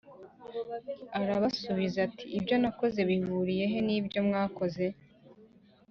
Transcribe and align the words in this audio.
Arabasubiza 1.19 1.97
ati 2.07 2.25
ibyo 2.37 2.55
nakoze 2.61 2.99
bihuriye 3.09 3.63
he 3.71 3.79
n 3.87 3.89
ibyo 3.99 4.19
mwakoze 4.27 4.85